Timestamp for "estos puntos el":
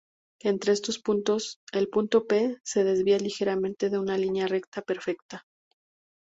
0.73-1.87